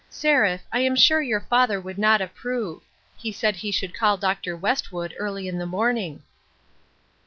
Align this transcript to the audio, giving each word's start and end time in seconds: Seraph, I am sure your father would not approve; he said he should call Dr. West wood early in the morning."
Seraph, 0.09 0.61
I 0.73 0.79
am 0.79 0.95
sure 0.95 1.21
your 1.21 1.41
father 1.41 1.79
would 1.79 1.99
not 1.99 2.21
approve; 2.21 2.81
he 3.15 3.31
said 3.31 3.55
he 3.57 3.69
should 3.69 3.93
call 3.95 4.17
Dr. 4.17 4.57
West 4.57 4.91
wood 4.91 5.13
early 5.19 5.47
in 5.47 5.59
the 5.59 5.67
morning." 5.67 6.23